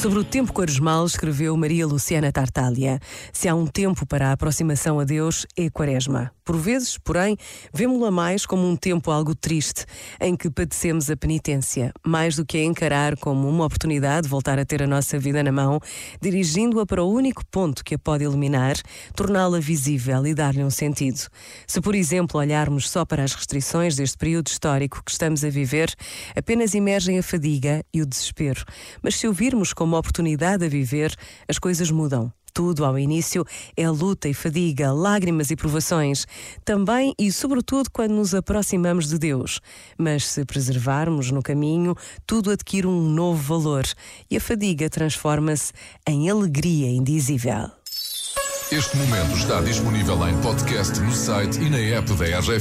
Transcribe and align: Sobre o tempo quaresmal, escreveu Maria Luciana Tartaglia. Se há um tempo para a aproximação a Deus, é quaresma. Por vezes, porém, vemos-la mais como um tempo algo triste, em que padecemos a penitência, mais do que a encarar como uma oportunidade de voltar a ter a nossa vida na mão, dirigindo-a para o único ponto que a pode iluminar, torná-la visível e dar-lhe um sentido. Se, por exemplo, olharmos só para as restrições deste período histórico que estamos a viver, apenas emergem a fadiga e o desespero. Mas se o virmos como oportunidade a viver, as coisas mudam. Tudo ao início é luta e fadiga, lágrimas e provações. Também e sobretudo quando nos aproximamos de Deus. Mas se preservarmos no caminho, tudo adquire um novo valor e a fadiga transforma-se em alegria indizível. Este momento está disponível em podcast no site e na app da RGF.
Sobre 0.00 0.18
o 0.18 0.24
tempo 0.24 0.50
quaresmal, 0.50 1.04
escreveu 1.04 1.54
Maria 1.58 1.86
Luciana 1.86 2.32
Tartaglia. 2.32 2.98
Se 3.34 3.48
há 3.48 3.54
um 3.54 3.66
tempo 3.66 4.06
para 4.06 4.28
a 4.28 4.32
aproximação 4.32 4.98
a 4.98 5.04
Deus, 5.04 5.46
é 5.54 5.68
quaresma. 5.68 6.32
Por 6.50 6.58
vezes, 6.58 6.98
porém, 6.98 7.36
vemos-la 7.72 8.10
mais 8.10 8.44
como 8.44 8.68
um 8.68 8.74
tempo 8.74 9.12
algo 9.12 9.36
triste, 9.36 9.86
em 10.20 10.34
que 10.34 10.50
padecemos 10.50 11.08
a 11.08 11.16
penitência, 11.16 11.92
mais 12.04 12.34
do 12.34 12.44
que 12.44 12.58
a 12.58 12.64
encarar 12.64 13.16
como 13.16 13.48
uma 13.48 13.66
oportunidade 13.66 14.22
de 14.22 14.28
voltar 14.28 14.58
a 14.58 14.64
ter 14.64 14.82
a 14.82 14.86
nossa 14.88 15.16
vida 15.16 15.44
na 15.44 15.52
mão, 15.52 15.78
dirigindo-a 16.20 16.84
para 16.84 17.04
o 17.04 17.08
único 17.08 17.46
ponto 17.46 17.84
que 17.84 17.94
a 17.94 17.98
pode 18.00 18.24
iluminar, 18.24 18.74
torná-la 19.14 19.60
visível 19.60 20.26
e 20.26 20.34
dar-lhe 20.34 20.64
um 20.64 20.70
sentido. 20.70 21.20
Se, 21.68 21.80
por 21.80 21.94
exemplo, 21.94 22.40
olharmos 22.40 22.90
só 22.90 23.04
para 23.04 23.22
as 23.22 23.32
restrições 23.32 23.94
deste 23.94 24.18
período 24.18 24.48
histórico 24.48 25.04
que 25.04 25.12
estamos 25.12 25.44
a 25.44 25.50
viver, 25.50 25.94
apenas 26.34 26.74
emergem 26.74 27.16
a 27.16 27.22
fadiga 27.22 27.84
e 27.94 28.02
o 28.02 28.06
desespero. 28.06 28.64
Mas 29.00 29.14
se 29.14 29.28
o 29.28 29.32
virmos 29.32 29.72
como 29.72 29.96
oportunidade 29.96 30.64
a 30.64 30.68
viver, 30.68 31.14
as 31.48 31.60
coisas 31.60 31.92
mudam. 31.92 32.32
Tudo 32.52 32.84
ao 32.84 32.98
início 32.98 33.44
é 33.76 33.88
luta 33.88 34.28
e 34.28 34.34
fadiga, 34.34 34.92
lágrimas 34.92 35.50
e 35.50 35.56
provações. 35.56 36.26
Também 36.64 37.14
e 37.18 37.30
sobretudo 37.32 37.90
quando 37.90 38.12
nos 38.12 38.34
aproximamos 38.34 39.08
de 39.08 39.18
Deus. 39.18 39.60
Mas 39.96 40.26
se 40.26 40.44
preservarmos 40.44 41.30
no 41.30 41.42
caminho, 41.42 41.94
tudo 42.26 42.50
adquire 42.50 42.86
um 42.86 43.00
novo 43.00 43.42
valor 43.42 43.84
e 44.30 44.36
a 44.36 44.40
fadiga 44.40 44.88
transforma-se 44.88 45.72
em 46.06 46.28
alegria 46.28 46.88
indizível. 46.88 47.70
Este 48.72 48.96
momento 48.96 49.36
está 49.36 49.60
disponível 49.60 50.28
em 50.28 50.40
podcast 50.42 51.00
no 51.00 51.10
site 51.10 51.58
e 51.60 51.68
na 51.68 51.78
app 51.78 52.12
da 52.14 52.38
RGF. 52.38 52.58